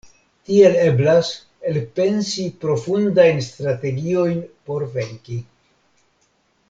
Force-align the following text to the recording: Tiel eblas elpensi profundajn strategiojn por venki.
Tiel 0.49 0.77
eblas 0.85 1.27
elpensi 1.71 2.45
profundajn 2.63 3.45
strategiojn 3.49 4.41
por 4.71 4.87
venki. 4.97 5.39